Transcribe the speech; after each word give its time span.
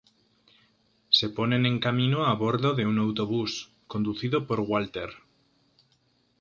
Se 1.09 1.29
ponen 1.29 1.67
en 1.67 1.77
camino 1.79 2.25
a 2.25 2.33
bordo 2.33 2.73
de 2.73 2.87
un 2.87 2.97
autobús, 2.97 3.69
conducido 3.85 4.47
por 4.47 4.59
Walter. 4.61 5.11